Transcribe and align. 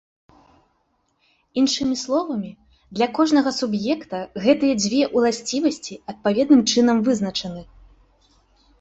Іншымі 1.63 1.95
словамі, 2.05 2.49
для 2.97 3.07
кожнага 3.19 3.49
суб'екта 3.59 4.17
гэтыя 4.49 4.73
дзве 4.83 5.03
ўласцівасці 5.15 6.03
адпаведным 6.11 6.61
чынам 6.71 6.97
вызначаны. 7.11 7.61